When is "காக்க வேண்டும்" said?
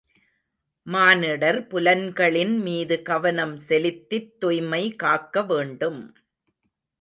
4.95-6.01